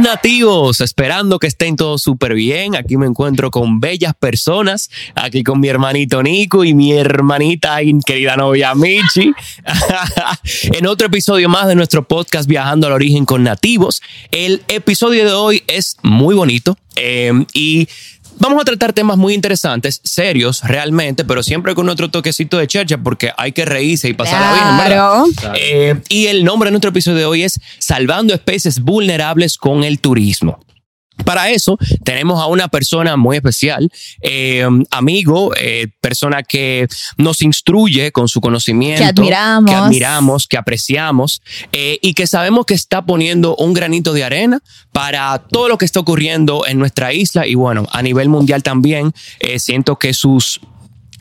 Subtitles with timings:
[0.00, 2.74] Nativos, esperando que estén todos súper bien.
[2.76, 7.98] Aquí me encuentro con bellas personas, aquí con mi hermanito Nico y mi hermanita y
[8.00, 9.32] querida novia Michi.
[10.62, 14.02] en otro episodio más de nuestro podcast Viajando al Origen con Nativos.
[14.30, 17.88] El episodio de hoy es muy bonito eh, y
[18.38, 22.98] Vamos a tratar temas muy interesantes, serios realmente, pero siempre con otro toquecito de chercha
[22.98, 25.24] porque hay que reírse y pasarla bien, ¿verdad?
[25.36, 25.54] Claro.
[25.58, 30.00] Eh, y el nombre de nuestro episodio de hoy es Salvando especies vulnerables con el
[30.00, 30.58] turismo.
[31.24, 38.10] Para eso tenemos a una persona muy especial, eh, amigo, eh, persona que nos instruye
[38.10, 39.70] con su conocimiento, Que admiramos.
[39.70, 41.40] que, admiramos, que apreciamos
[41.72, 44.60] eh, y que sabemos que está poniendo un granito de arena
[44.92, 49.12] para todo lo que está ocurriendo en nuestra isla y bueno, a nivel mundial también.
[49.58, 50.60] siento que sus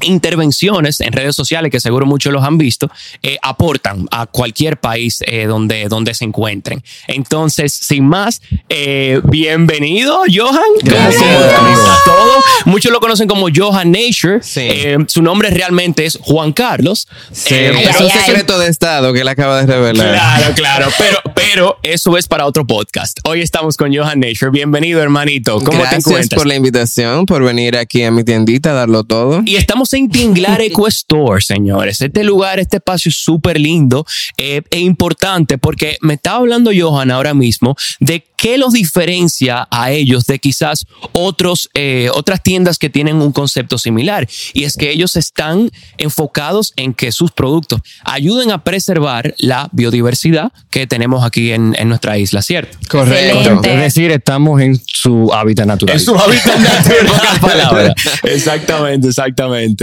[0.04, 2.90] intervenciones en redes sociales, que seguro muchos los han visto,
[3.22, 6.84] eh, aportan a cualquier país eh, donde, donde se encuentren.
[7.08, 10.60] Entonces, sin más, eh, bienvenido, Johan.
[10.82, 11.82] Gracias, ¿Cómo amigo.
[11.82, 12.34] está todo?
[12.66, 14.40] Muchos lo conocen como Johan Nature.
[14.42, 14.62] Sí.
[14.64, 17.08] Eh, su nombre realmente es Juan Carlos.
[17.32, 20.14] Sí, Eh, es ay, un secreto de Estado que él acaba de revelar.
[20.14, 23.20] Claro, claro, pero, pero eso es para otro podcast.
[23.24, 24.52] Hoy estamos con Johan Nature.
[24.52, 25.56] Bienvenido, hermanito.
[25.60, 26.38] ¿Cómo te Gracias encuentras?
[26.40, 29.42] por la invitación, por venir aquí a mi tiendita a darlo todo.
[29.46, 32.02] Y estamos en Tinglar Eco Store, señores.
[32.02, 34.06] Este lugar, este espacio es súper lindo
[34.38, 39.92] eh, e importante porque me estaba hablando Johan ahora mismo de qué los diferencia a
[39.92, 44.28] ellos de quizás otros, eh, otras tiendas que tienen un concepto similar.
[44.54, 50.52] Y es que ellos están enfocados en que sus productos ayuden a preservar la biodiversidad
[50.70, 52.78] que tenemos aquí en, en nuestra isla, ¿cierto?
[52.82, 53.74] Excelente.
[53.76, 55.96] Es decir, estamos en su hábitat natural.
[55.96, 57.94] En su hábitat natural, palabras.
[58.24, 59.08] Exactamente,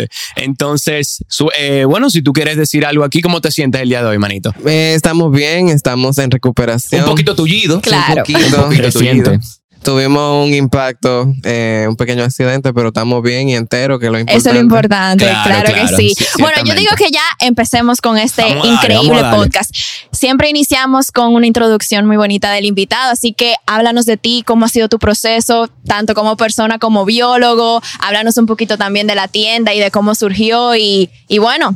[0.04, 0.08] exactamente.
[0.36, 4.02] Entonces, su- eh, bueno, si tú quieres decir algo aquí, ¿cómo te sientes el día
[4.02, 4.54] de hoy, manito?
[4.66, 7.02] Eh, estamos bien, estamos en recuperación.
[7.04, 7.80] Un poquito tullido.
[7.80, 8.22] Claro.
[8.26, 8.56] Un poquito.
[8.58, 9.32] Un poquito tullido.
[9.82, 14.38] Tuvimos un impacto, eh, un pequeño accidente, pero estamos bien y enteros, que lo importante.
[14.38, 16.14] Eso es lo importante, Claro, claro, claro, que sí.
[16.14, 19.38] sí, bueno, yo digo que ya empecemos con este Vamos increíble darle.
[19.38, 19.74] podcast.
[20.12, 24.66] Siempre iniciamos con una introducción muy bonita del invitado, así que háblanos de ti, cómo
[24.66, 29.28] ha sido tu proceso, tanto como persona como biólogo, háblanos un poquito también de la
[29.28, 31.74] tienda y de cómo surgió y, y bueno,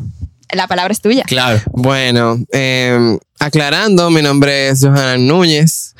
[0.53, 1.25] la palabra es tuya.
[1.25, 1.59] Claro.
[1.73, 5.95] Bueno, eh, aclarando, mi nombre es Johanna Núñez,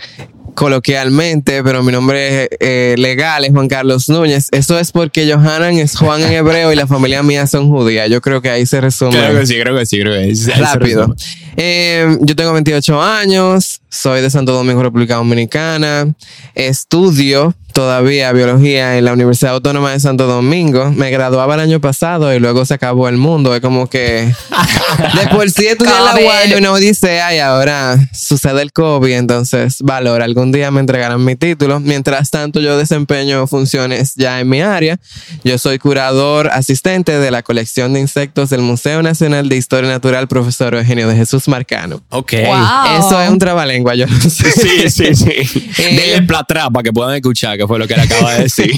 [0.55, 4.49] coloquialmente, pero mi nombre eh, legal es Juan Carlos Núñez.
[4.53, 8.09] Eso es porque Johanan es Juan en hebreo y la familia mía son judías.
[8.09, 9.19] Yo creo que ahí se resume.
[9.19, 10.51] Creo que sí, creo que sí, creo que sí.
[10.53, 11.15] Rápido.
[11.57, 16.13] Eh, yo tengo 28 años, soy de Santo Domingo, República Dominicana.
[16.55, 20.93] Estudio todavía biología en la Universidad Autónoma de Santo Domingo.
[20.93, 23.55] Me graduaba el año pasado y luego se acabó el mundo.
[23.55, 24.33] Es como que
[25.21, 26.15] de por sí estudié en la.
[26.15, 29.13] UAI una odisea y ahora sucede el COVID.
[29.13, 31.81] Entonces, valor, algún día me entregarán mi título.
[31.81, 35.01] Mientras tanto, yo desempeño funciones ya en mi área.
[35.43, 40.29] Yo soy curador asistente de la colección de insectos del Museo Nacional de Historia Natural,
[40.29, 42.03] profesor Eugenio de Jesús Marcano.
[42.11, 42.33] Ok.
[42.47, 42.99] Wow.
[42.99, 44.51] Eso es un trabalengua, yo no sé.
[44.51, 45.71] Sí, sí, sí.
[45.79, 48.43] Eh, Denle para atrás para que puedan escuchar, que fue lo que él acaba de
[48.45, 48.71] decir.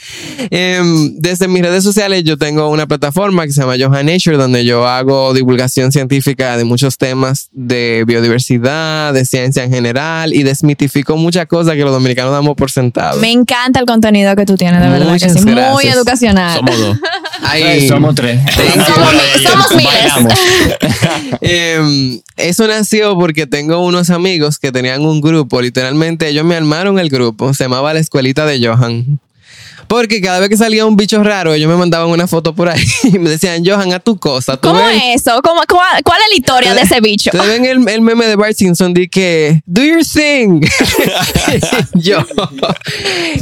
[0.50, 4.64] Em, desde mis redes sociales yo tengo una plataforma que se llama Johan Nature donde
[4.64, 11.16] yo hago divulgación científica de muchos temas de biodiversidad, de ciencia en general y desmitifico
[11.16, 13.20] muchas cosas que los dominicanos damos por sentado.
[13.20, 15.40] Me encanta el contenido que tú tienes, de verdad que Muchas sí.
[15.44, 15.94] Muy gracias.
[15.96, 16.56] educacional.
[16.56, 16.98] Somos dos.
[17.42, 18.40] Ahí- Somos tres.
[18.54, 19.12] Somos
[19.42, 20.38] somos miles.
[22.36, 27.08] Eso nació porque tengo unos amigos que tenían un grupo, literalmente ellos me armaron el
[27.08, 29.20] grupo, se llamaba la escuelita de Johan.
[29.88, 32.82] Porque cada vez que salía un bicho raro, ellos me mandaban una foto por ahí
[33.04, 34.56] y me decían, Johan, a tu cosa.
[34.56, 35.40] ¿tú ¿Cómo es eso?
[35.42, 37.30] ¿Cómo, cuál, cuál es la historia de ese bicho?
[37.32, 40.60] Ustedes ven el, el meme de Bart Simpson de que do your thing.
[41.94, 42.24] yo.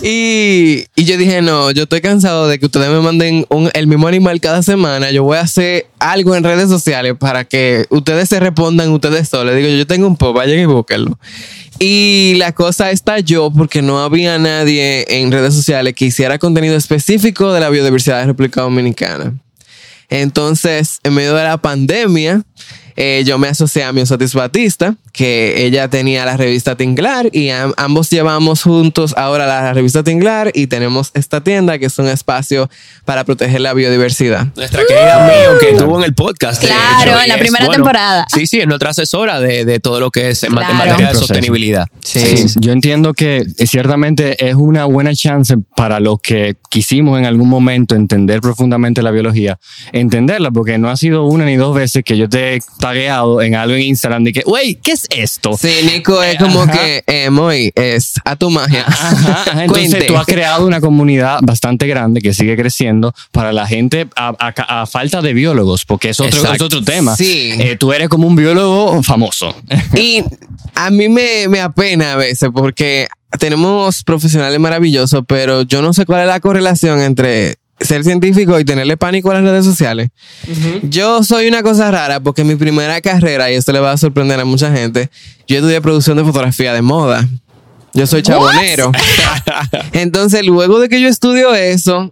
[0.03, 3.87] Y, y yo dije, no, yo estoy cansado de que ustedes me manden un- el
[3.87, 5.11] mismo animal cada semana.
[5.11, 9.55] Yo voy a hacer algo en redes sociales para que ustedes se respondan ustedes solos.
[9.55, 11.19] Digo, yo tengo un pop, vayan y búsquenlo.
[11.85, 17.53] Y la cosa estalló porque no había nadie en redes sociales que hiciera contenido específico
[17.53, 19.37] de la biodiversidad de República Dominicana.
[20.09, 22.45] Entonces, en medio de la pandemia,
[22.97, 27.51] eh, yo me asocié a mi Sotis Batista, que ella tenía la revista Tinglar y
[27.51, 32.09] am- ambos llevamos juntos ahora la revista Tinglar y tenemos esta tienda que es un
[32.09, 32.69] espacio
[33.05, 34.47] para proteger la biodiversidad.
[34.57, 36.63] Nuestra querida Mio, que estuvo en el podcast.
[36.63, 38.27] Claro, hecho, en la es, primera bueno, temporada.
[38.33, 40.75] Sí, sí, es nuestra asesora de, de todo lo que es en Claro.
[40.75, 41.87] materia de sostenibilidad.
[42.05, 47.27] Sí, yo entiendo que eh, ciertamente es una buena chance para los que quisimos en
[47.27, 49.59] algún momento entender profundamente la biología,
[49.93, 53.55] entenderla, porque no ha sido una ni dos veces que yo te he tagueado en
[53.55, 55.57] algo en Instagram de que, wey, ¿qué es esto?
[55.57, 56.73] Sí, Nico es como Ajá.
[56.73, 58.85] que, eh, es a tu magia.
[58.87, 59.65] Ajá, ajá.
[59.65, 64.35] Entonces tú has creado una comunidad bastante grande que sigue creciendo para la gente a,
[64.39, 67.15] a- a falta de biólogos, porque es otro, es otro tema.
[67.15, 67.53] Sí.
[67.59, 69.55] Eh, tú eres como un biólogo famoso.
[69.97, 70.25] Y
[70.75, 73.07] a mí me, me apena a veces porque
[73.39, 78.65] tenemos profesionales maravillosos, pero yo no sé cuál es la correlación entre ser científico y
[78.65, 80.11] tenerle pánico a las redes sociales.
[80.83, 84.41] Yo soy una cosa rara porque mi primera carrera, y esto le va a sorprender
[84.41, 85.11] a mucha gente,
[85.47, 87.29] yo estudié producción de fotografía de moda.
[87.95, 88.91] Yo soy chabonero.
[89.93, 92.11] Entonces, luego de que yo estudio eso,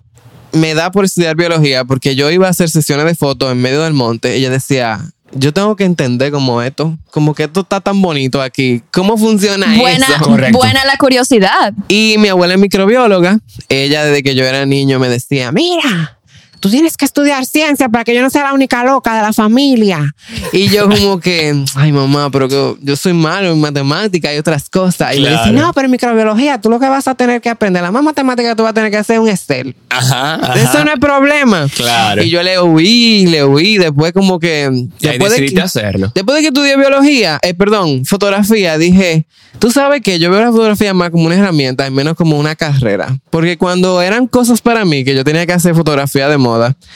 [0.53, 3.83] me da por estudiar biología porque yo iba a hacer sesiones de fotos en medio
[3.83, 5.01] del monte y ella decía,
[5.33, 9.67] yo tengo que entender como esto, como que esto está tan bonito aquí, cómo funciona
[9.79, 10.25] Buena, eso.
[10.25, 10.59] Correcto.
[10.59, 11.73] buena la curiosidad.
[11.89, 13.39] Y mi abuela es microbióloga,
[13.69, 16.19] ella desde que yo era niño me decía, mira.
[16.61, 19.33] Tú tienes que estudiar ciencia para que yo no sea la única loca de la
[19.33, 20.15] familia.
[20.53, 24.69] Y yo como que, ay mamá, pero que yo soy malo en matemáticas y otras
[24.69, 25.17] cosas.
[25.17, 25.45] Y me Claro.
[25.51, 28.03] dice, no, pero en microbiología tú lo que vas a tener que aprender, la más
[28.03, 29.75] matemática tú vas a tener que hacer un Excel.
[29.89, 30.55] Ajá, ajá.
[30.61, 31.67] Eso no es problema.
[31.75, 32.23] Claro.
[32.23, 34.69] Y yo le huí, le huí, después como que...
[35.01, 36.13] Y ahí después, de decidiste que hacerlo.
[36.15, 39.25] después de que estudié biología, eh, perdón, fotografía, dije,
[39.59, 42.55] tú sabes que yo veo la fotografía más como una herramienta y menos como una
[42.55, 43.17] carrera.
[43.31, 46.50] Porque cuando eran cosas para mí, que yo tenía que hacer fotografía de moda,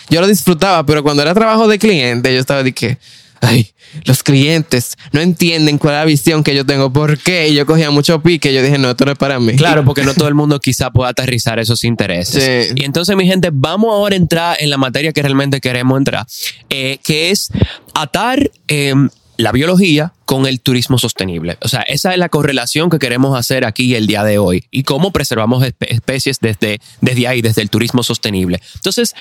[0.08, 2.98] yo lo disfrutaba, pero cuando era trabajo de cliente, yo estaba de que...
[3.40, 3.74] Ay,
[4.04, 6.92] los clientes no entienden cuál es la visión que yo tengo.
[6.92, 7.48] ¿Por qué?
[7.48, 8.52] Y yo cogía mucho pique.
[8.52, 9.54] Yo dije, no, esto no es para mí.
[9.54, 12.68] Claro, porque no todo el mundo quizá pueda aterrizar esos intereses.
[12.68, 12.74] Sí.
[12.76, 16.26] Y entonces, mi gente, vamos ahora a entrar en la materia que realmente queremos entrar,
[16.70, 17.50] eh, que es
[17.94, 18.94] atar eh,
[19.36, 21.58] la biología con el turismo sostenible.
[21.62, 24.84] O sea, esa es la correlación que queremos hacer aquí el día de hoy y
[24.84, 28.60] cómo preservamos espe- especies desde, desde ahí, desde el turismo sostenible.
[28.76, 29.14] Entonces,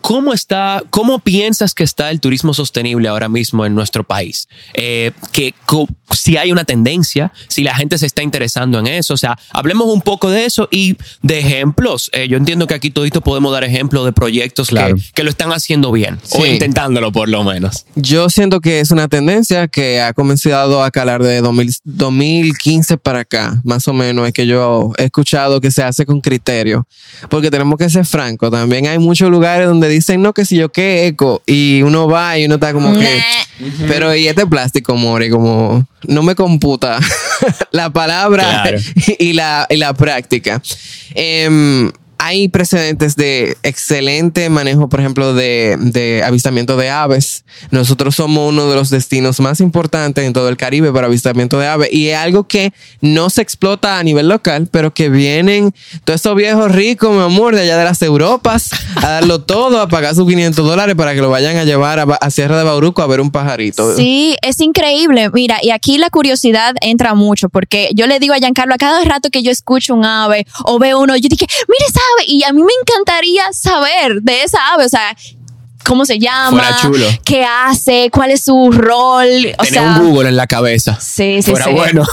[0.00, 4.46] ¿Cómo está, cómo piensas que está el turismo sostenible ahora mismo en nuestro país?
[4.74, 5.52] Eh, que
[6.12, 9.86] si hay una tendencia, si la gente se está interesando en eso, o sea, hablemos
[9.88, 12.08] un poco de eso y de ejemplos.
[12.12, 14.94] Eh, yo entiendo que aquí todito podemos dar ejemplos de proyectos Claro.
[14.96, 16.50] que, que lo están haciendo bien o Sí.
[16.50, 17.86] intentándolo por lo menos.
[17.96, 23.20] Yo siento que es una tendencia que ha comenzado a calar de 2000 2015 para
[23.20, 26.86] acá, más o menos, es que yo he escuchado que se hace con criterio,
[27.28, 30.70] porque tenemos que ser francos, también hay muchos lugares donde dicen, no, que si yo
[30.70, 33.22] qué eco, y uno va y uno está como que,
[33.86, 36.98] pero y este plástico, Mori, como no me computa
[37.70, 38.78] la palabra Claro.
[39.18, 40.62] y, la, y la práctica.
[41.14, 47.44] Em, hay precedentes de excelente manejo, por ejemplo, de, avistamiento de aves.
[47.70, 51.66] Nosotros somos uno de los destinos más importantes en todo el Caribe para avistamiento de
[51.66, 55.74] aves y es algo que no se explota a nivel local, pero que vienen
[56.04, 59.88] todos esos viejos ricos, mi amor, de allá de las Europas a darlo todo, a
[59.88, 63.06] pagar sus 500 dólares para que lo vayan a llevar a Sierra de Bauruco a
[63.06, 63.94] ver un pajarito.
[63.96, 65.30] Sí, es increíble.
[65.32, 69.04] Mira, y aquí la curiosidad entra mucho porque yo le digo a Giancarlo a cada
[69.04, 72.52] rato que yo escucho un ave o veo uno, yo dije, mira esa Y a
[72.52, 75.16] mí me encantaría saber de esa ave, o sea,
[75.86, 76.62] cómo se llama,
[77.24, 79.28] qué hace, cuál es su rol.
[79.58, 80.98] O Tener sea, un Google en la cabeza.
[81.00, 81.72] Sí, sí, Fuera sí.
[81.72, 82.04] bueno.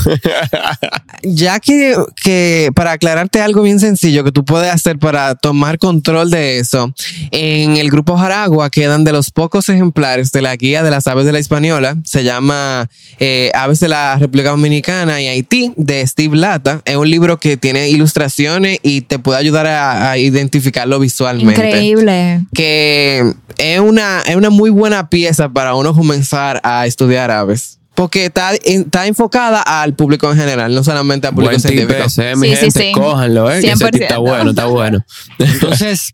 [1.23, 6.29] ya que, que para aclararte algo bien sencillo que tú puedes hacer para tomar control
[6.29, 6.93] de eso,
[7.31, 11.25] en el grupo Jaragua quedan de los pocos ejemplares de la guía de las aves
[11.25, 12.89] de la Hispaniola, se llama
[13.19, 16.81] eh, Aves de la República Dominicana y Haití, de Steve Lata.
[16.85, 21.65] Es un libro que tiene ilustraciones y te puede ayudar a, a identificarlo visualmente.
[21.65, 22.45] Increíble.
[22.53, 27.79] Que es una, es una muy buena pieza para uno comenzar a estudiar aves.
[27.95, 32.05] Porque está, está enfocada al público en general, no solamente al público Buen tip científico.
[32.07, 32.91] ese, eh, mi Sí, sí, gente, sí.
[32.91, 34.01] cójanlo, eh, que ese tip 100%.
[34.01, 35.05] está bueno, está bueno.
[35.37, 36.13] Entonces,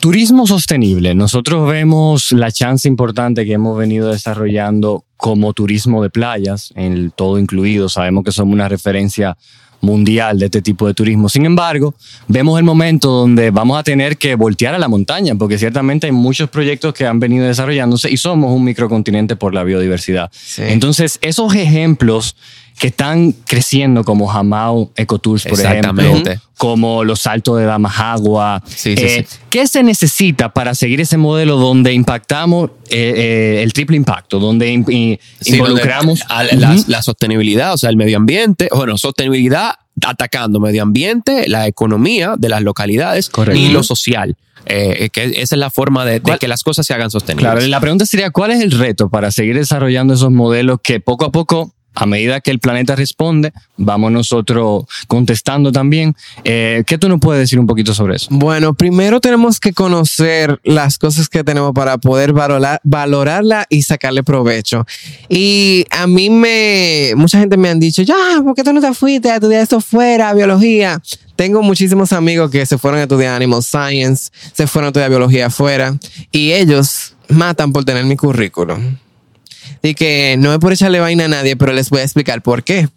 [0.00, 1.14] turismo sostenible.
[1.14, 7.12] Nosotros vemos la chance importante que hemos venido desarrollando como turismo de playas, en el
[7.12, 7.88] todo incluido.
[7.88, 9.36] Sabemos que somos una referencia
[9.80, 11.28] mundial de este tipo de turismo.
[11.28, 11.94] Sin embargo,
[12.28, 16.12] vemos el momento donde vamos a tener que voltear a la montaña, porque ciertamente hay
[16.12, 20.30] muchos proyectos que han venido desarrollándose y somos un microcontinente por la biodiversidad.
[20.32, 20.62] Sí.
[20.66, 22.36] Entonces, esos ejemplos
[22.80, 26.40] que están creciendo como Jamao Ecotours, por ejemplo, Exactamente.
[26.56, 28.62] como los saltos de Damajagua.
[28.66, 29.36] Sí, sí, Eh, sí.
[29.50, 33.12] ¿Qué se necesita para seguir ese modelo donde impactamos eh,
[33.58, 37.90] eh, el triple impacto, donde in- y- Sí, involucramos donde- a la, sostenibilidad, o sea,
[37.90, 43.60] el medio ambiente, bueno, sostenibilidad atacando medio ambiente, la economía de las localidades Correcto.
[43.60, 44.36] y lo social.
[44.66, 47.50] Eh, que esa es la forma de, de ¿Cuál- que las cosas se hagan sostenibles.
[47.52, 51.26] Claro, la pregunta sería, ¿cuál es el reto para seguir desarrollando esos modelos que poco
[51.26, 56.14] a poco a medida que el planeta responde, vamos nosotros contestando también.
[56.44, 58.28] Eh, ¿Qué tú nos puedes decir un poquito sobre eso?
[58.30, 64.22] Bueno, primero tenemos que conocer las cosas que tenemos para poder valorar, valorarla y sacarle
[64.22, 64.86] provecho.
[65.28, 68.94] Y a mí me, mucha gente me han dicho, ya, ¿por qué tú no te
[68.94, 71.00] fuiste a estudiar esto fuera, biología?
[71.36, 75.46] Tengo muchísimos amigos que se fueron a estudiar Animal Science, se fueron a estudiar biología
[75.46, 75.96] afuera
[76.30, 78.96] y ellos matan por tener mi currículum.
[79.82, 82.62] Y que no es por echarle vaina a nadie, pero les voy a explicar por
[82.62, 82.88] qué.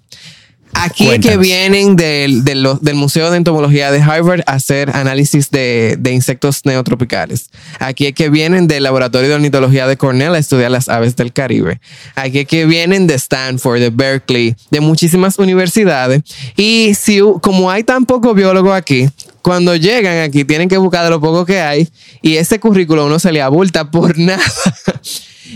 [0.76, 1.40] Aquí es que Cuéntanos.
[1.46, 6.62] vienen del, del- del Museo de Entomología de Harvard a hacer análisis de, de insectos
[6.66, 7.52] neotropicales.
[7.78, 11.80] Aquí que vienen del Laboratorio de Ornitología de Cornell a estudiar las aves del Caribe.
[12.16, 16.24] Aquí que vienen de Stanford, de Berkeley, de muchísimas universidades.
[16.58, 19.08] Y si, como hay tan pocos biólogos aquí,
[19.44, 21.88] cuando llegan aquí tienen que buscar de lo poco que hay
[22.24, 24.42] y ese currículo uno se le abulta por nada.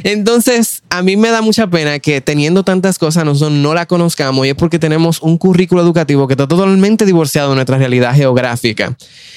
[0.04, 4.46] Entonces, a mí me da mucha pena que teniendo tantas cosas nosotros no la conozcamos
[4.46, 8.96] y es porque tenemos un currículo educativo que está totalmente divorciado de nuestra realidad geográfica.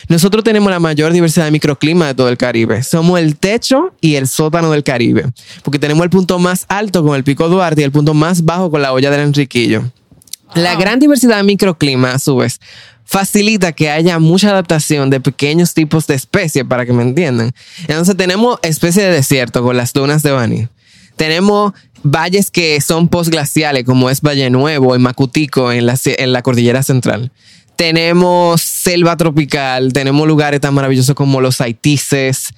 [0.08, 2.82] Nosotros tenemos la mayor diversidad de microclima de todo el Caribe.
[2.82, 5.26] Somos el techo y el sótano del Caribe,
[5.62, 8.70] porque tenemos el punto más alto con el Pico Duarte y el punto más bajo
[8.70, 9.84] con la olla del Enriquillo.
[10.54, 12.60] La gran diversidad de microclima, a su vez,
[13.10, 17.50] facilita que haya mucha adaptación de pequeños tipos de especies, para que me entiendan.
[17.88, 20.68] Entonces tenemos especies de desierto con las dunas de Bani.
[21.16, 21.72] Tenemos
[22.04, 26.84] valles que son postglaciales, como es Valle Nuevo y Macutico en la, en la cordillera
[26.84, 27.32] central.
[27.74, 32.50] Tenemos selva tropical, tenemos lugares tan maravillosos como los Haitises.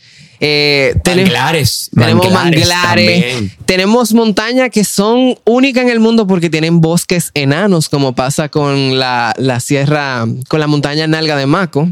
[0.45, 3.25] Eh, Manglares, tenemos manglares
[3.65, 8.99] tenemos montañas que son únicas en el mundo porque tienen bosques enanos, como pasa con
[8.99, 11.89] la, la sierra, con la montaña Nalga de Maco.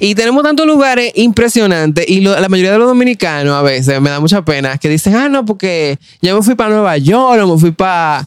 [0.00, 4.10] Y tenemos tantos lugares impresionantes y lo- la mayoría de los dominicanos a veces me
[4.10, 7.54] da mucha pena que dicen, ah, no, porque yo me fui para Nueva York o
[7.54, 8.26] me fui para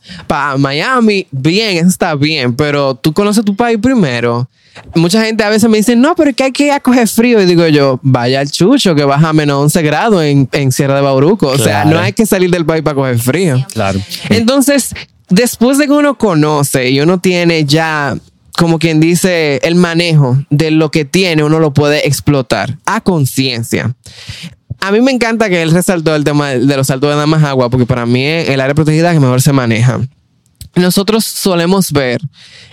[0.58, 1.27] Miami.
[1.32, 4.48] Bien, eso está bien, pero tú conoces tu país primero.
[4.95, 7.07] Mucha gente a veces me dice, no, pero es que hay que ir a coger
[7.07, 7.41] frío.
[7.41, 10.95] Y digo yo, vaya al chucho que baja a menos 11 grados en, en Sierra
[10.95, 11.47] de Bauruco.
[11.47, 13.65] O sea, no hay que salir del país para coger frío.
[13.73, 13.99] Claro.
[14.29, 14.93] Entonces,
[15.29, 18.17] después de que uno conoce y uno tiene ya,
[18.57, 23.95] como quien dice, el manejo de lo que tiene, uno lo puede explotar a conciencia.
[24.81, 27.85] A mí me encanta que él resaltó el tema de los saltos de Namajagua, porque
[27.85, 29.99] para mí es el área protegida que mejor se maneja.
[30.79, 32.21] Nosotros solemos ver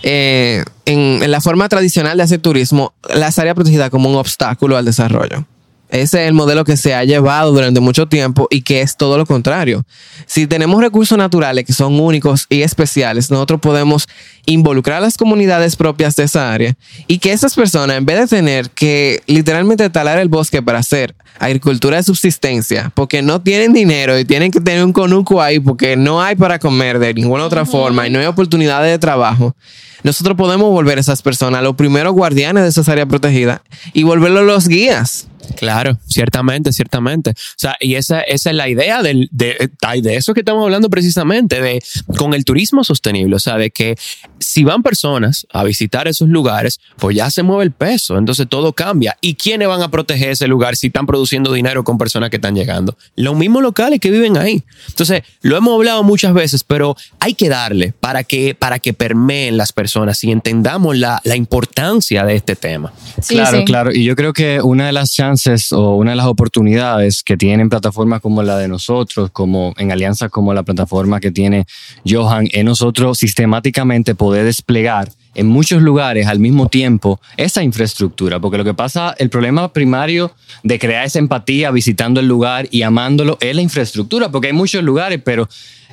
[0.03, 4.77] eh, en, en la forma tradicional de hacer turismo las áreas protegidas como un obstáculo
[4.77, 5.45] al desarrollo.
[5.89, 9.19] Ese es el modelo que se ha llevado durante mucho tiempo y que es todo
[9.19, 9.85] lo contrario.
[10.27, 14.09] Si tenemos recursos naturales que son únicos y especiales, nosotros podemos
[14.47, 18.37] involucrar a las comunidades propias de esa área y que esas personas, en vez de
[18.37, 24.19] tener que literalmente talar el bosque para hacer agricultura de subsistencia, porque no tienen dinero
[24.19, 27.65] y tienen que tener un conuco ahí porque no hay para comer de ninguna otra
[27.65, 29.55] forma y no hay oportunidades de trabajo,
[30.03, 33.61] nosotros podemos volver a esas personas los primeros guardianes de esas áreas protegidas
[33.93, 35.27] y volverlos los guías.
[35.57, 37.31] Claro, ciertamente, ciertamente.
[37.31, 39.71] O sea, y esa, esa es la idea del, de,
[40.03, 41.83] de eso que estamos hablando precisamente, de
[42.19, 43.37] con el turismo sostenible.
[43.37, 43.97] O sea, de que
[44.41, 48.19] si van personas a visitar esos lugares, pues ya se mueve el peso.
[48.19, 49.17] Entonces todo cambia.
[49.21, 52.55] ¿Y quiénes van a proteger ese lugar si están produciendo dinero con personas que están
[52.55, 52.97] llegando?
[53.17, 54.63] Los mismos locales que viven ahí.
[54.89, 59.57] Entonces, lo hemos hablado muchas veces, pero hay que darle para que, para que permeen
[59.57, 62.93] las personas y entendamos la, la importancia de este tema.
[63.21, 63.65] Sí, claro, sí.
[63.65, 63.93] claro.
[63.93, 67.69] Y yo creo que una de las chances o una de las oportunidades que tienen
[67.69, 71.67] plataformas como la de nosotros, como en alianza como la plataforma que tiene
[72.09, 78.59] Johan, es nosotros sistemáticamente poder desplegar en muchos lugares al mismo tiempo esa infraestructura, porque
[78.59, 83.39] lo que pasa, el problema primario de crear esa empatía visitando el lugar y amándolo
[83.41, 85.49] es la infraestructura, porque hay muchos lugares, pero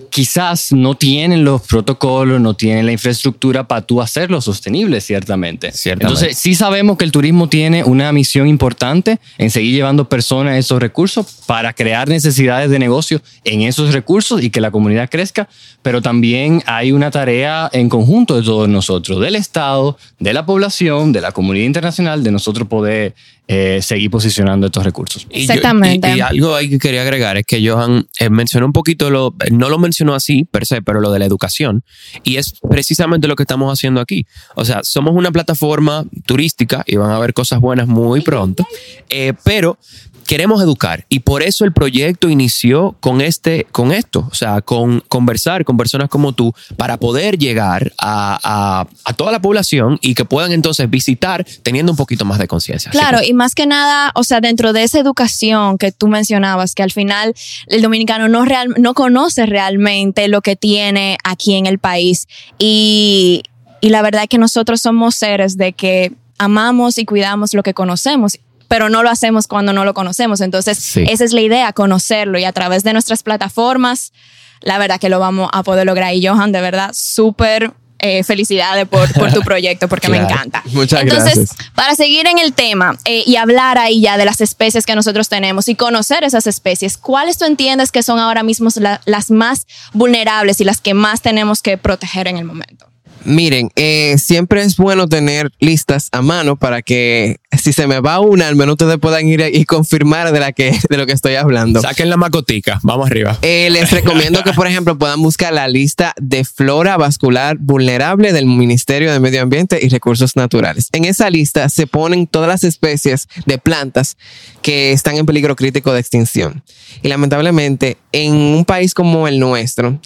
[0.10, 5.72] quizás no tienen los protocolos, no tienen la infraestructura para tú hacerlo sostenible, ciertamente.
[5.72, 6.22] Ciertamente.
[6.22, 10.58] Entonces, sí sabemos que el turismo tiene una misión importante en seguir llevando personas a
[10.58, 15.48] esos recursos para crear necesidades de negocio en esos recursos y que la comunidad crezca,
[15.82, 21.12] pero también hay una tarea en conjunto de todos nosotros, del Estado, de la población,
[21.12, 23.13] de la comunidad internacional, de nosotros poder
[23.48, 25.28] eh, seguir posicionando estos recursos.
[25.30, 26.10] Y yo- Exactamente.
[26.13, 29.36] y, y algo ahí que quería agregar es que Johan eh, mencionó un poquito, lo,
[29.52, 31.84] no lo mencionó así per se, pero lo de la educación.
[32.24, 34.25] Y es precisamente lo que estamos haciendo aquí.
[34.56, 38.66] O sea, somos una plataforma turística y van a haber cosas buenas muy pronto,
[39.10, 39.78] eh, pero
[40.27, 45.01] queremos educar y por eso el proyecto inició con este, con esto, o sea, con
[45.08, 50.15] conversar con personas como tú para poder llegar a, a- a toda la población y
[50.15, 52.92] que puedan entonces visitar teniendo un poquito más de conciencia.
[52.92, 56.74] Claro, que- y más que nada, o sea, dentro de esa educación que tú mencionabas,
[56.75, 57.34] que al final
[57.68, 62.27] el dominicano no, real, no conoce realmente lo que tiene aquí en el país.
[62.58, 63.44] Y,
[63.82, 67.74] y la verdad es que nosotros somos seres de que amamos y cuidamos lo que
[67.74, 68.38] conocemos.
[68.74, 70.42] Pero no lo hacemos cuando no lo conocemos.
[70.42, 71.03] Entonces, Sí.
[71.08, 72.39] esa es la idea, conocerlo.
[72.39, 74.13] Y a través de nuestras plataformas,
[74.62, 76.12] la verdad que lo vamos a poder lograr.
[76.15, 80.63] Y Johan, de verdad, súper eh, felicidades por, por tu proyecto, porque me encanta.
[80.72, 81.56] Muchas Entonces, gracias.
[81.75, 85.30] para seguir en el tema eh, y hablar ahí ya de las especies que nosotros
[85.30, 89.68] tenemos y conocer esas especies, ¿cuáles tú entiendes que son ahora mismo la- las más
[89.94, 92.88] vulnerables y las que más tenemos que proteger en el momento?
[93.25, 98.20] Miren, eh, siempre es bueno tener listas a mano para que si se me va
[98.20, 101.36] una, al menos ustedes puedan ir y confirmar de, la que, de lo que estoy
[101.36, 101.82] hablando.
[101.82, 103.38] Saquen la macotica, vamos arriba.
[103.42, 108.46] Eh, les recomiendo que, por ejemplo, puedan buscar la lista de flora vascular vulnerable del
[108.46, 110.89] Ministerio de Medio Ambiente y Recursos Naturales.
[110.92, 114.18] En esa lista se ponen todas las especies de plantas
[114.62, 116.63] que están en peligro crítico de extinción.
[117.01, 120.00] Y lamentablemente, en un país como el nuestro,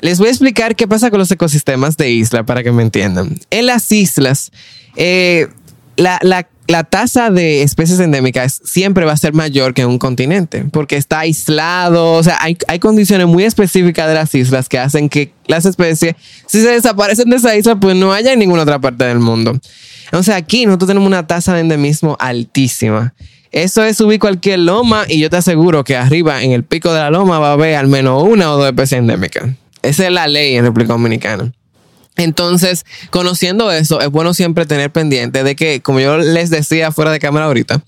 [0.00, 3.38] les voy a explicar qué pasa con los ecosistemas de isla para que me entiendan.
[3.50, 4.50] En las islas,
[4.96, 5.48] eh,
[5.96, 9.98] la, la- la tasa de especies endémicas siempre va a ser mayor que en un
[9.98, 14.78] continente, porque está aislado, o sea, hay, hay condiciones muy específicas de las islas que
[14.78, 16.14] hacen que las especies,
[16.46, 19.58] si se desaparecen de esa isla, pues no haya en ninguna otra parte del mundo.
[20.22, 23.14] Sea, aquí nosotros tenemos una tasa de endemismo altísima.
[23.50, 27.00] Eso es subir cualquier loma y yo te aseguro que arriba en el pico de
[27.00, 29.50] la loma va a haber al menos una o dos especies endémicas.
[29.82, 31.52] Esa es la ley en República Dominicana.
[32.16, 37.10] Entonces, conociendo eso, es bueno siempre tener pendiente de que, como yo les decía fuera
[37.12, 37.82] de cámara ahorita,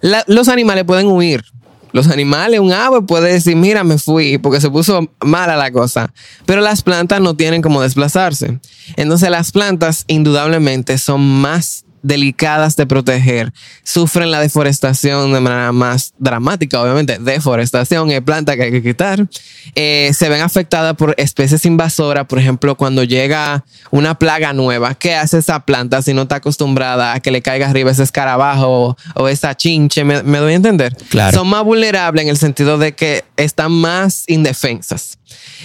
[0.00, 1.44] la- los animales pueden huir.
[1.92, 6.12] Los animales, un ave puede decir, mira, me fui porque se puso mala la cosa.
[6.44, 8.58] Pero las plantas no tienen cómo desplazarse.
[8.96, 13.52] Entonces las plantas indudablemente son más delicadas de proteger.
[13.82, 17.18] Sufren la deforestación de manera más dramática, obviamente.
[17.18, 19.26] Deforestación es planta que hay que quitar.
[19.74, 22.26] Eh, se ven afectadas por especies invasoras.
[22.26, 27.14] Por ejemplo, cuando llega una plaga nueva, ¿qué hace esa planta si no está acostumbrada
[27.14, 30.04] a que le caiga arriba ese escarabajo o, o esa chinche?
[30.04, 30.94] ¿Me, me doy a entender?
[31.08, 31.38] Claro.
[31.38, 35.18] Son más vulnerables en el sentido de que están más indefensas.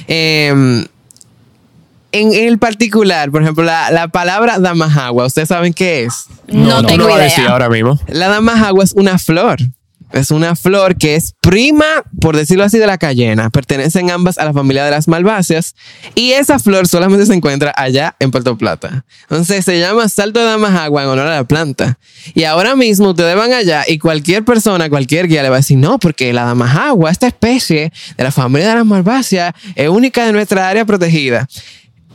[0.07, 0.85] Em,
[2.11, 6.25] en, en el particular, por ejemplo, la, la palabra damajagua, ¿ustedes saben qué es?
[6.47, 7.23] No, tú tengo lo a idea.
[7.25, 7.99] decir ahora mismo.
[8.07, 9.59] La damajagua es una flor.
[10.11, 11.85] Es una flor que es prima,
[12.19, 13.51] por decirlo así, de la cayena.
[13.51, 15.75] Pertenecen ambas a la familia de las malváceas.
[16.15, 19.05] Y esa flor solamente se encuentra allá en Puerto Plata.
[19.23, 21.99] Entonces se llama salto de damajagua en honor a la planta.
[22.33, 25.77] Y ahora mismo ustedes van allá y cualquier persona, cualquier guía le va a decir,
[25.77, 30.33] no, porque la damajagua, esta especie de la familia de las malváceas, es única de
[30.33, 31.47] nuestra área protegida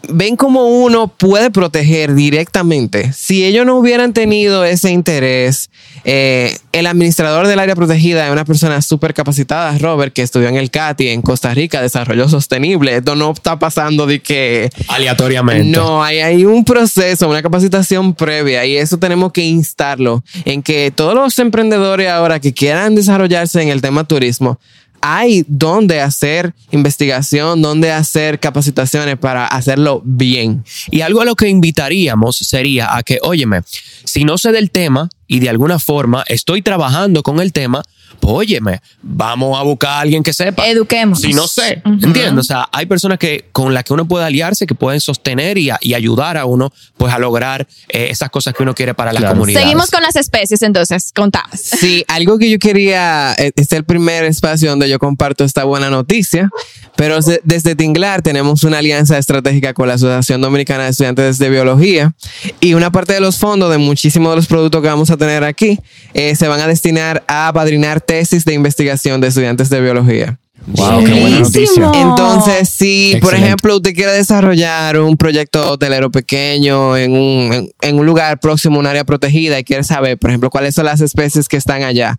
[0.08, 3.12] ven cómo uno puede proteger directamente.
[3.12, 5.70] Si ellos no hubieran tenido ese interés,
[6.04, 10.56] eh, el administrador del área protegida es una persona súper capacitada, Robert, que estudió en
[10.56, 12.96] el CATI en Costa Rica, desarrollo sostenible.
[12.96, 15.76] Esto no está pasando de que Aleatoriamente.
[15.76, 20.90] no, hay, hay un proceso, una capacitación previa y eso tenemos que instarlo en que
[20.94, 24.58] todos los emprendedores ahora que quieran desarrollarse en el tema turismo,
[25.06, 30.64] hay donde hacer investigación, donde hacer capacitaciones para hacerlo bien.
[30.90, 33.60] Y algo a lo que invitaríamos sería a que, óyeme,
[34.04, 37.82] si no sé del tema y de alguna forma estoy trabajando con el tema,
[38.20, 40.66] pues óyeme, vamos a buscar a alguien que sepa.
[40.66, 41.20] Eduquemos.
[41.20, 42.06] Si no sé, Ujú.
[42.06, 42.38] ¿entiendes?
[42.38, 45.70] O sea, hay personas que con las que uno puede aliarse, que pueden sostener y,
[45.70, 49.12] a- y ayudar a uno, pues a lograr eh, esas cosas que uno quiere para
[49.12, 49.34] las Claro.
[49.34, 49.64] comunidades.
[49.66, 51.60] Seguimos con las especies, entonces, contabas.
[51.60, 55.64] Sí, algo que yo quería, eh, este es el primer espacio donde yo comparto esta
[55.64, 56.48] buena noticia,
[56.96, 62.14] pero desde Tinglar tenemos una alianza estratégica con la Asociación Dominicana de Estudiantes de Biología
[62.60, 65.44] y una parte de los fondos de muchísimos de los productos que vamos a tener
[65.44, 65.78] aquí
[66.12, 70.38] eh, se van a destinar a apadrinar tesis de investigación de estudiantes de biología.
[70.66, 71.90] Wow, qué buena noticia.
[71.94, 73.46] Entonces, si por Excelente.
[73.46, 78.76] ejemplo usted quiere desarrollar un proyecto hotelero pequeño en un, en, en un lugar próximo
[78.76, 81.82] a un área protegida y quiere saber, por ejemplo, cuáles son las especies que están
[81.82, 82.16] allá,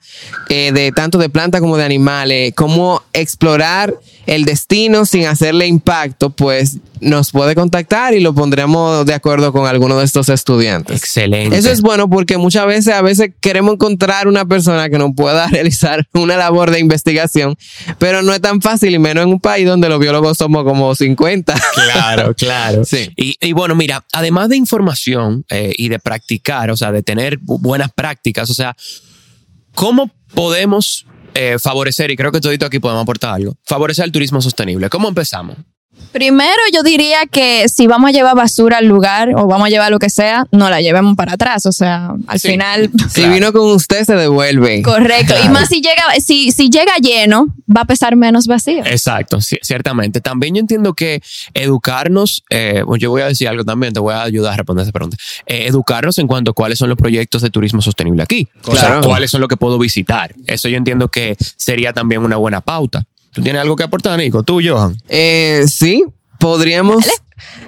[0.50, 6.30] eh, de tanto de plantas como de animales, cómo explorar el destino sin hacerle impacto,
[6.32, 10.98] pues nos puede contactar y lo pondremos de acuerdo con alguno de estos estudiantes.
[10.98, 11.58] Excelente.
[11.58, 15.48] Eso es bueno porque muchas veces, a veces queremos encontrar una persona que nos pueda
[15.52, 17.56] realizar una labor de investigación,
[18.00, 20.96] pero no es tan fácil y menos en un país donde los biólogos somos como
[20.96, 21.54] 50.
[21.74, 22.86] Claro, claro.
[22.86, 23.12] Sí.
[23.16, 27.40] Y, y bueno, mira, además de información eh, y de practicar, o sea, de tener
[27.40, 28.76] bu- buenas prácticas, o sea,
[29.74, 31.06] ¿cómo podemos
[31.36, 34.90] eh, favorecer, y creo que todito aquí podemos aportar algo, favorecer el turismo sostenible?
[34.90, 35.58] ¿Cómo empezamos?
[36.12, 39.92] Primero, yo diría que si vamos a llevar basura al lugar o vamos a llevar
[39.92, 41.66] lo que sea, no la llevemos para atrás.
[41.66, 42.50] O sea, al Sí.
[42.52, 42.90] final.
[43.10, 43.34] Si Claro.
[43.34, 44.82] vino con usted, se devuelve.
[44.82, 45.34] Correcto.
[45.44, 48.84] Y más si llega, si, si llega lleno, va a pesar menos vacío.
[48.86, 50.22] Exacto, ci- ciertamente.
[50.22, 51.22] También yo entiendo que
[51.54, 54.92] educarnos, eh, yo voy a decir algo también, te voy a ayudar a responder esa
[54.92, 55.18] pregunta.
[55.46, 58.48] Eh, educarnos en cuanto a cuáles son los proyectos de turismo sostenible aquí.
[58.66, 59.02] O sea, Claro.
[59.08, 60.34] cuáles son los que puedo visitar.
[60.48, 63.06] Eso yo entiendo que sería también una buena pauta.
[63.36, 64.44] ¿Tú tienes algo que aportar, Nico?
[64.44, 64.96] Tú, Johan.
[65.10, 66.06] Eh, sí,
[66.40, 67.04] podríamos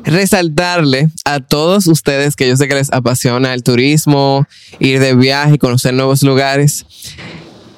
[0.05, 4.47] resaltarle a todos ustedes que yo sé que les apasiona el turismo,
[4.79, 6.85] ir de viaje, conocer nuevos lugares.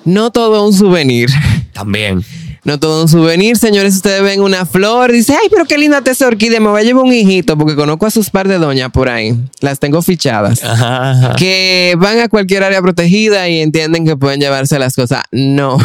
[0.05, 1.31] No todo un souvenir.
[1.73, 2.23] También.
[2.69, 3.95] No todo un souvenir, señores.
[3.95, 6.59] Ustedes ven una flor y dicen, ay, pero qué linda está esa orquídea.
[6.59, 9.35] Me voy a llevar un hijito porque conozco a sus par de doñas por ahí.
[9.59, 10.63] Las tengo fichadas.
[10.63, 11.35] Ajá, ajá.
[11.35, 15.23] Que van a cualquier área protegida y entienden que pueden llevarse las cosas.
[15.31, 15.79] No.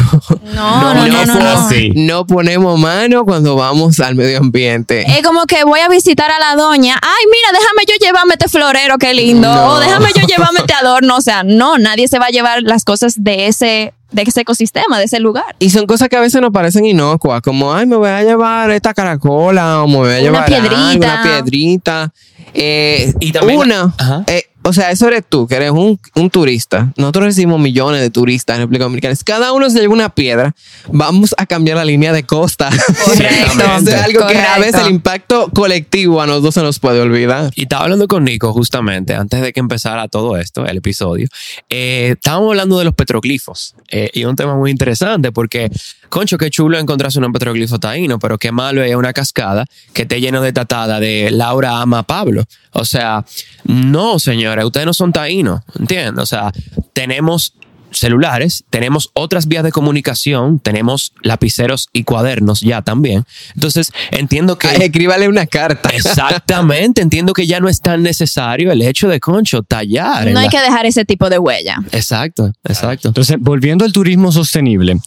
[0.53, 1.33] No, no, no, no.
[1.33, 1.49] fue no.
[1.49, 1.89] así.
[1.95, 5.05] No ponemos mano cuando vamos al medio ambiente.
[5.07, 6.99] Es como que voy a visitar a la doña.
[7.01, 9.51] Ay, mira, déjame yo llevarme este florero, qué lindo.
[9.51, 9.73] No.
[9.73, 11.17] O déjame yo llevarme este adorno.
[11.17, 14.97] O sea, no, nadie se va a llevar las cosas de ese, de ese ecosistema,
[14.97, 15.55] de ese lugar.
[15.59, 18.71] Y son cosas que a veces nos parecen inocuas, como, ay, me voy a llevar
[18.71, 20.89] esta caracola, o me voy a Una llevar piedrita.
[20.89, 22.13] algo, una piedrita.
[22.53, 24.23] Eh, Y también- una, Ajá.
[24.27, 26.91] eh, o sea, eso eres tú, que eres un, un turista.
[26.97, 29.13] Nosotros recibimos millones de turistas en República Dominicana.
[29.15, 30.55] Si cada uno se lleva una piedra,
[30.91, 32.69] vamos a cambiar la línea de costa.
[33.05, 33.63] Correcto.
[33.77, 34.59] Eso es algo que a correcto.
[34.61, 37.51] veces el impacto colectivo a nosotros se nos puede olvidar.
[37.55, 41.27] Y estaba hablando con Nico justamente antes de que empezara todo esto, el episodio.
[41.69, 43.75] Eh, estábamos hablando de los petroglifos.
[43.89, 45.69] eh, y un tema muy interesante porque,
[46.09, 50.19] concho, qué chulo encontrarse un petroglifo taíno, pero qué malo es una cascada que esté
[50.21, 52.43] lleno de tatada de Laura ama a Pablo.
[52.71, 53.23] O sea,
[53.63, 54.19] no,
[54.55, 56.21] señores, ustedes no son taínos, ¿entiendes?
[56.23, 56.51] O sea,
[56.93, 57.53] tenemos
[57.91, 63.25] celulares, tenemos otras vías de comunicación, tenemos lapiceros y cuadernos ya también.
[63.53, 64.67] Entonces, entiendo que...
[64.67, 65.89] Ay, escríbale una carta.
[65.89, 70.29] Exactamente, entiendo que ya no es tan necesario el hecho de concho tallar.
[70.29, 71.77] No hay la- que dejar ese tipo de huella.
[71.93, 73.07] Exacto, exacto.
[73.07, 74.99] Entonces, volviendo al turismo sostenible,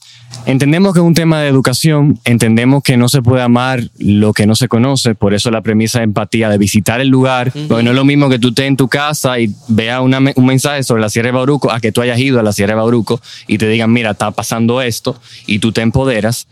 [0.48, 4.46] entendemos que es un tema de educación, entendemos que no se puede amar lo que
[4.46, 7.90] no se conoce, por eso la premisa de empatía, de visitar el lugar, porque no
[7.90, 11.02] es lo mismo que tú estés en tu casa y veas me- un mensaje sobre
[11.02, 13.58] la Sierra de Bauruco a que tú hayas ido a la Sierra de Bauruco y
[13.58, 16.46] te digan, mira, está pasando esto y tú te empoderas.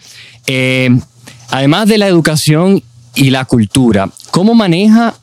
[0.46, 0.90] Eh,
[1.50, 2.82] además de la educación
[3.14, 5.14] y la cultura, ¿cómo maneja,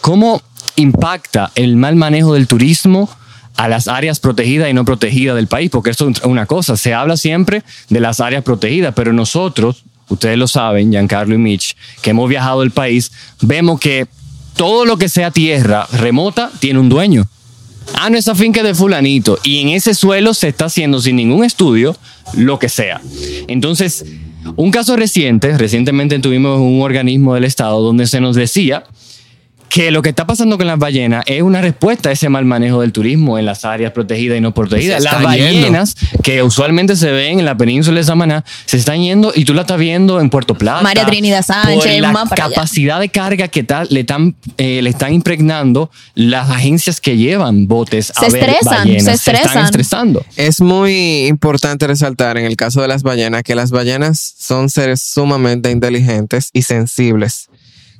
[0.00, 0.40] cómo
[0.76, 3.10] impacta el mal manejo del turismo
[3.56, 5.70] a las áreas protegidas y no protegidas del país?
[5.70, 10.38] Porque esto es una cosa, se habla siempre de las áreas protegidas, pero nosotros, ustedes
[10.38, 14.06] lo saben, Giancarlo y Mitch, que hemos viajado el país, vemos que
[14.56, 17.26] todo lo que sea tierra remota tiene un dueño.
[17.94, 19.38] Ah, no, esa finca es de fulanito.
[19.42, 21.96] Y en ese suelo se está haciendo sin ningún estudio
[22.34, 23.00] lo que sea.
[23.48, 24.04] Entonces,
[24.56, 28.84] un caso reciente, recientemente tuvimos un organismo del Estado donde se nos decía
[29.70, 32.80] que lo que está pasando con las ballenas es una respuesta a ese mal manejo
[32.80, 34.98] del turismo en las áreas protegidas y no protegidas.
[34.98, 35.60] Se Las están yendo.
[35.60, 39.54] ballenas que usualmente se ven en la península de Samaná se están yendo y tú
[39.54, 40.82] la estás viendo en Puerto Plata.
[40.82, 42.54] María Trinidad Sánchez, Por la más para allá.
[42.56, 47.68] capacidad de carga que ta- le, están, eh, le están impregnando las agencias que llevan
[47.68, 49.04] botes a Se ver estresan, ballenas.
[49.04, 49.64] se están estresan.
[49.66, 50.24] estresando.
[50.36, 55.00] Es muy importante resaltar en el caso de las ballenas que las ballenas son seres
[55.00, 57.46] sumamente inteligentes y sensibles.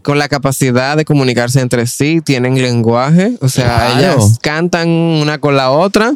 [0.02, 4.14] Con la capacidad de comunicarse entre sí, tienen lenguaje, o sea, Claro.
[4.14, 6.14] ellas cantan una con la otra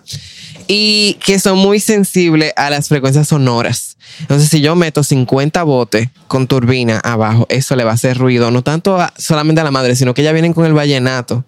[0.67, 3.97] y que son muy sensibles a las frecuencias sonoras.
[4.21, 8.51] Entonces, si yo meto 50 botes con turbina abajo, eso le va a hacer ruido,
[8.51, 11.45] no tanto a- solamente a la madre, sino que ya vienen con el vallenato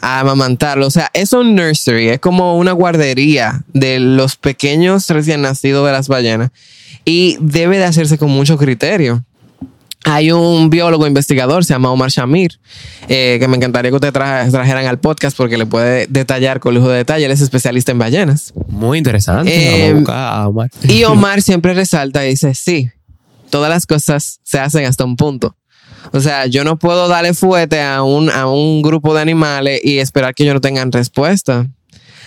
[0.00, 0.86] a amamantarlo.
[0.86, 5.92] O sea, es un nursery, es como una guardería de los pequeños recién nacidos de
[5.92, 6.50] las ballenas
[7.04, 9.24] y debe de hacerse con mucho criterio.
[10.06, 12.60] Hay un biólogo investigador, se llama Omar Shamir,
[13.08, 16.74] eh, que me encantaría que ustedes tra- trajeran al podcast porque le puede detallar con
[16.74, 17.24] lujo de detalle.
[17.24, 18.52] Él es especialista en ballenas.
[18.68, 19.50] Muy interesante.
[19.54, 20.70] Eh, Vamos a buscar a Omar.
[20.88, 22.90] Y Omar siempre resalta y dice, sí,
[23.50, 25.56] todas las cosas se hacen hasta un punto.
[26.12, 29.98] O sea, yo no puedo darle fuete a un, a un grupo de animales y
[30.00, 31.66] esperar que ellos no tengan respuesta.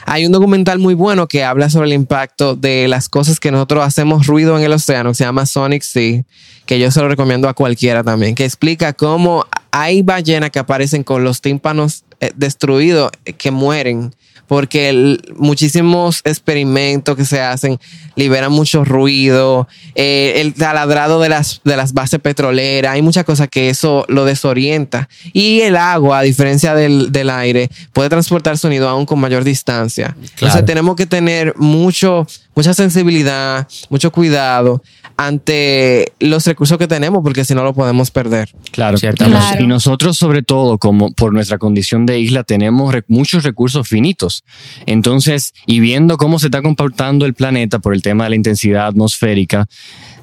[0.10, 3.84] Hay un documental muy bueno que habla sobre el impacto de las cosas que nosotros
[3.84, 6.24] hacemos ruido en el océano, que se llama Sonic Sea,
[6.66, 11.04] que yo se lo recomiendo a cualquiera también, que explica cómo hay ballenas que aparecen
[11.04, 14.16] con los tímpanos eh, destruidos, eh, que mueren,
[14.48, 17.80] porque el- muchísimos experimentos que se hacen
[18.16, 23.48] liberan mucho ruido, eh, el taladrado de las, de las bases petroleras, hay muchas cosas
[23.50, 25.08] que eso lo desorienta.
[25.34, 30.16] Y el agua, a diferencia del, del aire, puede transportar sonido aún con mayor distancia.
[30.22, 32.26] Entonces tenemos que tener mucho
[32.58, 34.82] mucha sensibilidad, mucho cuidado
[35.16, 38.50] ante los recursos que tenemos, porque si no lo podemos perder.
[38.72, 39.40] Claro, Ciertamente.
[39.40, 39.64] Claro.
[39.64, 44.44] Y nosotros, sobre todo, como por nuestra condición de isla, tenemos muchos recursos finitos.
[44.88, 48.88] Entonces, y viendo cómo se está comportando el planeta por el tema de la intensidad
[48.88, 49.68] atmosférica,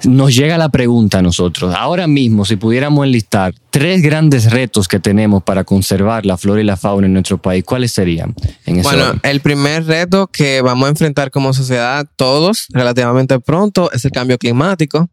[0.04, 1.74] nos llega la pregunta a nosotros.
[1.74, 6.64] Ahora mismo, si pudiéramos enlistar tres grandes retos que tenemos para conservar la flora y
[6.64, 8.34] la fauna en nuestro país, ¿cuáles serían?
[8.66, 9.20] En Bueno, orden?
[9.22, 14.36] el primer reto que vamos a enfrentar como sociedad todos relativamente pronto es el cambio
[14.38, 15.08] climático.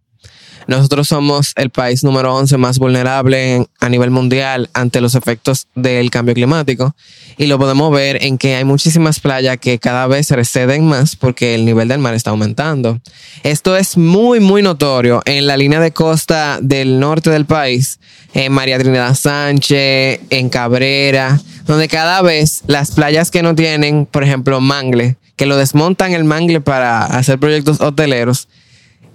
[0.67, 6.09] Nosotros somos el país número 11 más vulnerable a nivel mundial ante los efectos del
[6.11, 6.95] cambio climático
[7.37, 11.15] y lo podemos ver en que hay muchísimas playas que cada vez se receden más
[11.15, 12.99] porque el nivel del mar está aumentando.
[13.43, 17.99] Esto es muy, muy notorio en la línea de costa del norte del país,
[18.33, 24.23] en María Trinidad Sánchez, en Cabrera, donde cada vez las playas que no tienen, por
[24.23, 28.47] ejemplo, mangle, que lo desmontan el mangle para hacer proyectos hoteleros,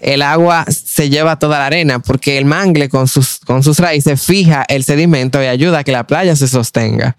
[0.01, 4.23] el agua se lleva toda la arena porque el mangle con sus, con sus raíces
[4.23, 7.17] fija el sedimento y ayuda a que la playa se sostenga.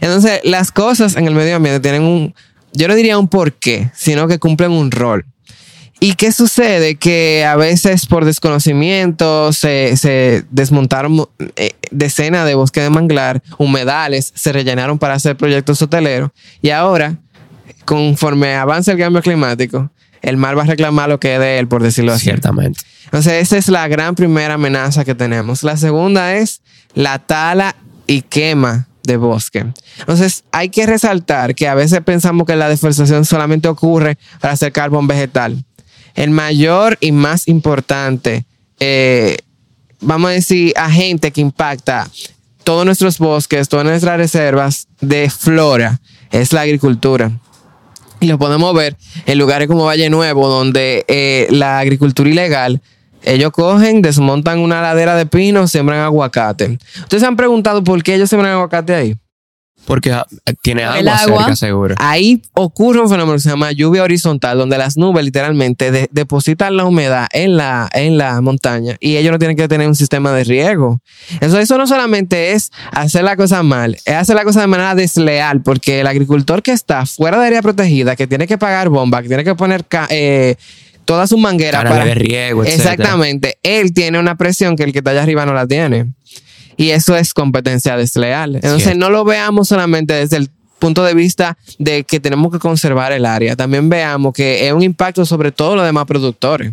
[0.00, 2.34] Entonces, las cosas en el medio ambiente tienen un,
[2.72, 5.26] yo no diría un porqué, sino que cumplen un rol.
[6.00, 6.96] ¿Y qué sucede?
[6.96, 14.32] Que a veces por desconocimiento se, se desmontaron eh, decenas de bosques de manglar, humedales,
[14.34, 16.30] se rellenaron para hacer proyectos hoteleros
[16.60, 17.18] y ahora,
[17.84, 19.90] conforme avanza el cambio climático,
[20.22, 22.24] el mar va a reclamar lo que es de él, por decirlo así.
[22.24, 22.80] Ciertamente.
[23.04, 25.62] Entonces, esa es la gran primera amenaza que tenemos.
[25.64, 26.62] La segunda es
[26.94, 29.66] la tala y quema de bosque.
[29.98, 34.72] Entonces, hay que resaltar que a veces pensamos que la deforestación solamente ocurre para hacer
[34.72, 35.64] carbón vegetal.
[36.14, 38.44] El mayor y más importante,
[38.80, 39.38] eh,
[40.00, 42.08] vamos a decir, agente que impacta
[42.64, 47.32] todos nuestros bosques, todas nuestras reservas de flora, es la agricultura.
[48.22, 52.80] Y lo podemos ver en lugares como Valle Nuevo, donde eh, la agricultura ilegal,
[53.24, 56.78] ellos cogen, desmontan una ladera de pino, siembran aguacate.
[57.00, 59.16] Ustedes se han preguntado por qué ellos siembran aguacate ahí.
[59.84, 60.24] Porque ah,
[60.62, 61.38] tiene Por el agua, agua.
[61.40, 61.94] cerca, seguro.
[61.98, 66.76] Ahí ocurre un fenómeno que se llama lluvia horizontal, donde las nubes literalmente de- depositan
[66.76, 70.30] la humedad en la, en la montaña y ellos no tienen que tener un sistema
[70.32, 71.00] de riego.
[71.40, 74.94] Eso, eso no solamente es hacer la cosa mal, es hacer la cosa de manera
[74.94, 79.20] desleal, porque el agricultor que está fuera de área protegida, que tiene que pagar bomba,
[79.20, 80.54] que tiene que poner eh,
[81.04, 82.08] toda su manguera Canales para...
[82.08, 82.92] de riego, etcétera.
[82.92, 86.12] Exactamente, él tiene una presión que el que está allá arriba no la tiene.
[86.76, 88.56] Y eso es competencia desleal.
[88.56, 88.98] Entonces Cierto.
[89.00, 93.24] no lo veamos solamente desde el punto de vista de que tenemos que conservar el
[93.26, 93.54] área.
[93.56, 96.72] También veamos que es un impacto sobre todo los demás productores.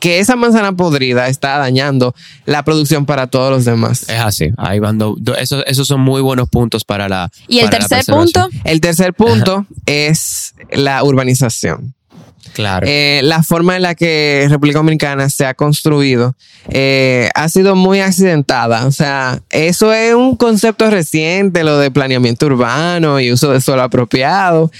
[0.00, 4.02] Que esa manzana podrida está dañando la producción para todos los demás.
[4.08, 4.50] Es así.
[4.58, 7.30] Ahí van do- do- esos, esos son muy buenos puntos para la.
[7.48, 11.94] Y el tercer punto, El tercer punto es la urbanización.
[12.52, 12.86] Claro.
[12.88, 16.34] Eh, la forma en la que República Dominicana se ha construido
[16.68, 18.86] eh, ha sido muy accidentada.
[18.86, 23.82] O sea, eso es un concepto reciente, lo de planeamiento urbano y uso de suelo
[23.82, 24.70] apropiado.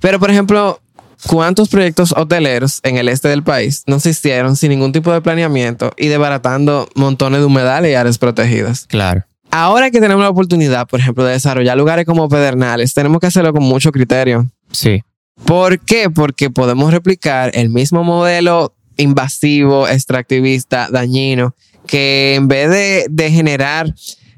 [0.00, 0.80] Pero, por ejemplo,
[1.26, 5.20] ¿cuántos proyectos hoteleros en el este del país no se hicieron sin ningún tipo de
[5.20, 8.86] planeamiento y desbaratando montones de humedales y áreas protegidas?
[8.88, 9.24] claro.
[9.50, 13.52] Ahora que tenemos la oportunidad, por ejemplo, de desarrollar lugares como Pedernales, tenemos que hacerlo
[13.52, 14.46] con mucho criterio.
[14.70, 15.02] Sí.
[15.44, 16.10] ¿Por qué?
[16.10, 21.54] Porque podemos replicar el mismo modelo invasivo, extractivista, dañino,
[21.86, 23.94] que en vez de, de generar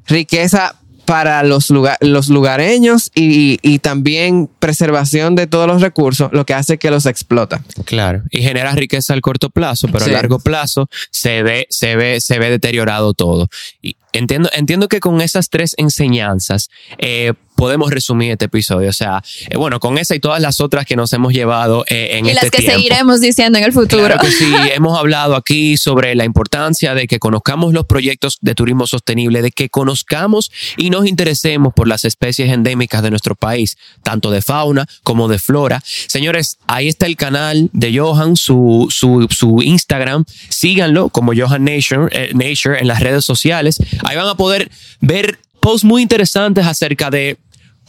[0.07, 6.47] riqueza para los, lugar- los lugareños y, y también preservación de todos los recursos, lo
[6.47, 7.61] que hace es que los explota.
[7.85, 8.23] Claro.
[8.31, 10.11] Y genera riqueza al corto plazo, pero Sí.
[10.11, 13.49] a largo plazo se ve, se ve, se ve deteriorado todo.
[13.83, 18.89] Y entiendo, entiendo que con esas tres enseñanzas eh, podemos resumir este episodio.
[18.89, 22.17] O sea, eh, bueno, con esa y todas las otras que nos hemos llevado eh,
[22.17, 22.77] en y este las que tiempo.
[22.79, 24.07] seguiremos diciendo en el futuro.
[24.07, 28.55] Claro que sí, hemos hablado aquí sobre la importancia de que conozcamos los proyectos de
[28.55, 33.77] turismo sostenible, de que conozcamos y nos interesemos por las especies endémicas de nuestro país,
[34.03, 35.83] tanto de fauna como de flora.
[35.85, 40.25] Señores, ahí está el canal de Johan, su, su, su Instagram.
[40.49, 43.79] Síganlo como Johan Nature, eh, Nature en las redes sociales.
[44.05, 47.37] Ahí van a poder ver posts muy interesantes acerca de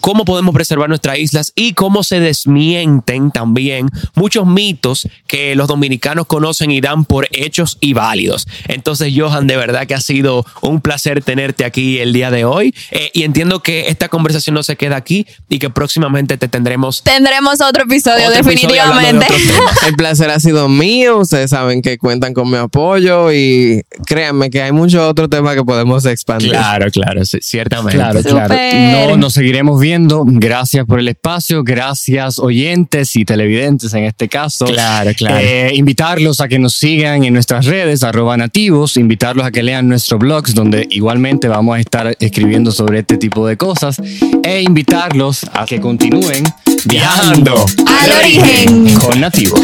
[0.01, 6.25] cómo podemos preservar nuestras islas y cómo se desmienten también muchos mitos que los dominicanos
[6.27, 8.47] conocen y dan por hechos y válidos.
[8.67, 12.73] Entonces, Johan, de verdad que ha sido un placer tenerte aquí el día de hoy
[12.91, 17.03] Eh, y entiendo que esta conversación no se queda aquí y que próximamente te tendremos
[17.03, 19.25] Tendremos otro episodio, otro episodio de definitivamente.
[19.25, 19.83] otros temas.
[19.87, 24.61] El placer ha sido mío, ustedes saben que cuentan con mi apoyo y créanme que
[24.61, 26.49] hay muchos otros temas que podemos expandir.
[26.51, 27.97] Claro, claro, sí, ciertamente.
[27.97, 28.47] Claro, Súper.
[28.47, 29.09] claro.
[29.11, 29.90] No, nos seguiremos viendo.
[30.25, 34.65] Gracias por el espacio, gracias oyentes y televidentes en este caso.
[34.65, 35.37] Claro, claro.
[35.39, 39.89] Eh, invitarlos a que nos sigan en nuestras redes, arroba nativos, invitarlos a que lean
[39.89, 44.01] nuestro blogs, donde igualmente vamos a estar escribiendo sobre este tipo de cosas,
[44.43, 46.43] e invitarlos a que continúen
[46.85, 48.97] viajando Al origen.
[48.99, 49.59] con nativos.